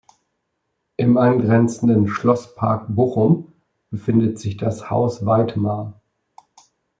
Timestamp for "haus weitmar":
4.89-6.01